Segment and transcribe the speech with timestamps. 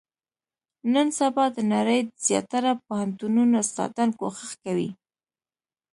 [0.93, 4.89] نن سبا، د نړۍ د زیاتره پوهنتونو استادان، کوښښ کوي.